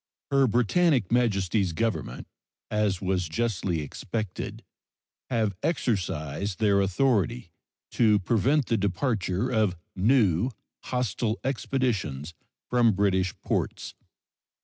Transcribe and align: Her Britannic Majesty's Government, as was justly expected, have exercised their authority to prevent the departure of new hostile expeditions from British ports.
Her 0.31 0.47
Britannic 0.47 1.11
Majesty's 1.11 1.73
Government, 1.73 2.27
as 2.71 3.03
was 3.03 3.29
justly 3.29 3.81
expected, 3.81 4.63
have 5.29 5.53
exercised 5.61 6.57
their 6.57 6.81
authority 6.81 7.51
to 7.91 8.17
prevent 8.17 8.65
the 8.65 8.77
departure 8.77 9.51
of 9.51 9.75
new 9.95 10.49
hostile 10.85 11.39
expeditions 11.43 12.33
from 12.67 12.93
British 12.93 13.39
ports. 13.43 13.93